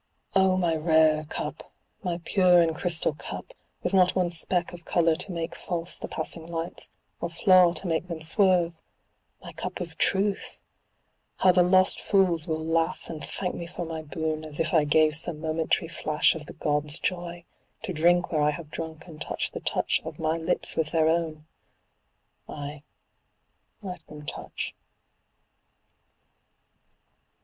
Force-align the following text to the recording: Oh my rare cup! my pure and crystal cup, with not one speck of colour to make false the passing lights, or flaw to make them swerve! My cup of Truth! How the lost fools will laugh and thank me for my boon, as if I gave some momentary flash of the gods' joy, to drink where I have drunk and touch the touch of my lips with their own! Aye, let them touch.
Oh 0.33 0.57
my 0.57 0.75
rare 0.75 1.25
cup! 1.25 1.71
my 2.01 2.19
pure 2.25 2.59
and 2.63 2.75
crystal 2.75 3.13
cup, 3.13 3.53
with 3.83 3.93
not 3.93 4.15
one 4.15 4.31
speck 4.31 4.73
of 4.73 4.83
colour 4.83 5.15
to 5.17 5.31
make 5.31 5.53
false 5.53 5.99
the 5.99 6.07
passing 6.07 6.47
lights, 6.47 6.89
or 7.19 7.29
flaw 7.29 7.73
to 7.73 7.85
make 7.87 8.07
them 8.07 8.19
swerve! 8.19 8.73
My 9.43 9.53
cup 9.53 9.79
of 9.79 9.99
Truth! 9.99 10.59
How 11.35 11.51
the 11.51 11.61
lost 11.61 12.01
fools 12.01 12.47
will 12.47 12.65
laugh 12.65 13.11
and 13.11 13.23
thank 13.23 13.53
me 13.53 13.67
for 13.67 13.85
my 13.85 14.01
boon, 14.01 14.43
as 14.43 14.59
if 14.59 14.73
I 14.73 14.85
gave 14.85 15.15
some 15.15 15.39
momentary 15.39 15.87
flash 15.87 16.33
of 16.33 16.47
the 16.47 16.53
gods' 16.53 16.97
joy, 16.99 17.45
to 17.83 17.93
drink 17.93 18.31
where 18.31 18.41
I 18.41 18.49
have 18.49 18.71
drunk 18.71 19.05
and 19.05 19.21
touch 19.21 19.51
the 19.51 19.59
touch 19.59 20.01
of 20.03 20.17
my 20.17 20.35
lips 20.35 20.75
with 20.75 20.89
their 20.93 21.09
own! 21.09 21.45
Aye, 22.49 22.81
let 23.83 24.03
them 24.07 24.25
touch. 24.25 24.73